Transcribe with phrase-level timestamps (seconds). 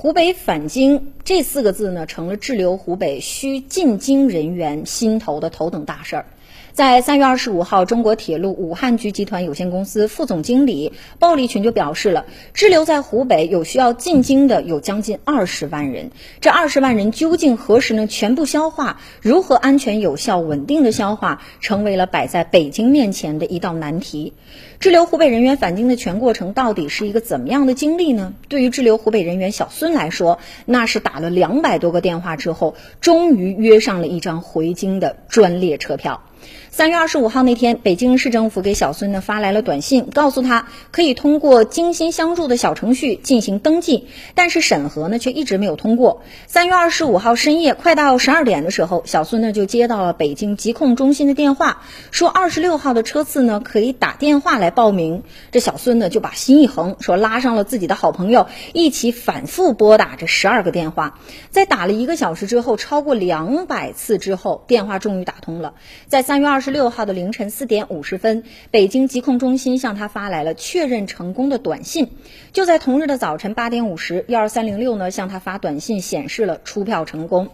[0.00, 6.26] 湖北返京这四个字呢，成了滞留湖北需进京人员心头的头等大事儿。
[6.72, 16.10] 在三月二十五号，中国铁路武汉局集团有限公司副总经理鲍立群就表示了，滞留在湖北有需要进京的有将近二十万人。
[16.40, 19.00] 这二十万人究竟何时能全部消化？
[19.20, 24.32] 如何安全、有效、稳定的消化，成为了摆在北京面前的一道难题。
[24.78, 28.32] 滞留湖北人员返京的全过程到底是一个怎么样的经历呢？
[28.48, 36.22] 对于滞留湖北人员小孙来说，那是打了两百多个电话之后，终于约上了一张回京的专列车票。
[36.70, 46.22] 三月二十五号那天，北京市政府给小孙呢发来了短信，告诉他可以通过“精心相助”的小程序进行登记，但是审核呢却一直没有通过。
[46.46, 51.82] 三月二十五号深夜快到十二点的时候，小孙呢就接到了北京疾控中心的电话，
[52.12, 55.22] 说二十六号的车次呢可以打电话来报名。
[55.50, 61.18] 这小孙呢就把心一横，说拉上了自己的好朋友一起反复拨打这十二个电话，
[61.50, 65.74] 在打了一个小时之后，超过两百次之后，电话终于打通了。
[66.06, 72.06] 在三月二十六号的凌晨四点五十分，北京疾控中心向他发来了确认成功的短信。
[72.52, 77.48] 就在同日的早晨八点五十，幺二三零六呢向他发短信显示了出票成功。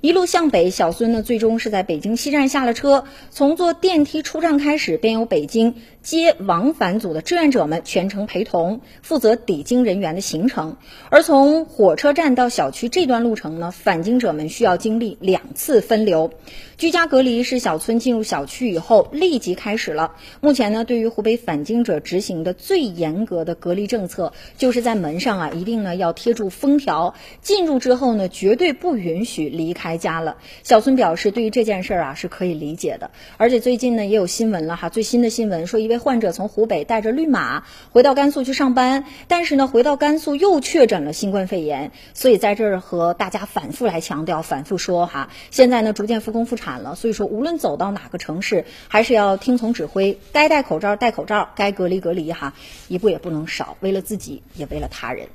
[0.00, 3.04] 一路向北，小孙呢最终是在北京西站下了车。
[3.28, 10.76] 从坐电梯出站开始，便由北京接往返组的志愿者们全程陪同，负责抵京人员的行程。
[11.10, 16.32] 而从火车站到小区这段路程呢，返京者们需要经历两次分流。
[16.76, 20.16] 居家隔离是小村进入小区以后立即开始了。
[20.40, 30.36] 目前呢，对于湖北返京者执行的最严格的隔离政策，就是在门上啊一定呢要贴住封条，进入之后呢绝对不允许离开家了。
[30.64, 33.12] 小孙表示，对于这件事儿啊是可以理解的。
[33.36, 37.62] 而且最近呢也有新闻了哈，最新的新闻说一患者从湖北带着绿码
[37.92, 41.92] 回到甘肃去上班，但是呢回到甘肃又确诊了新冠肺炎。
[42.12, 46.72] 所以在这儿和大家反复来强调，反复说哈，现在呢逐渐复工复产。
[46.72, 52.54] 了，所以说无论走到哪个城市，还是要听从指挥，该戴口罩戴口罩，该隔离隔离哈，
[52.88, 55.28] 一步也不能少，为了自己，也为了他人。